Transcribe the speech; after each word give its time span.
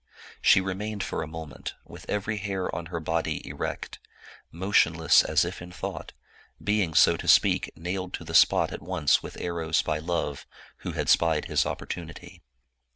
She 0.41 0.61
remained 0.61 1.03
for 1.03 1.21
a 1.21 1.27
moment, 1.27 1.75
with 1.85 2.09
every 2.09 2.37
hair 2.37 2.73
on 2.75 2.87
her 2.87 2.99
body 2.99 3.47
erect, 3.47 3.99
motionless 4.51 5.21
as 5.23 5.45
if 5.45 5.61
in 5.61 5.71
thought, 5.71 6.11
being, 6.63 6.95
so 6.95 7.15
to 7.17 7.27
speak, 7.27 7.69
nailed 7.75 8.11
to 8.15 8.23
the 8.23 8.33
spot 8.33 8.73
at 8.73 8.81
once 8.81 9.21
with 9.21 9.37
arrows 9.39 9.83
by 9.83 9.99
Love, 9.99 10.47
who 10.77 10.93
had 10.93 11.07
spied 11.07 11.45
his 11.45 11.67
opportunity. 11.67 12.41